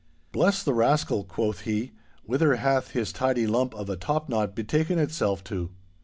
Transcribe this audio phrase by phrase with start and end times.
[0.31, 1.91] 'Bless the rascal,' quoth he,
[2.25, 5.69] 'whither hath his tidy lump of a top knot betaken itself to?